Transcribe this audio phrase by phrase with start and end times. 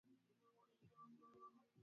[0.03, 1.77] Wanyama ambao wamerundikwa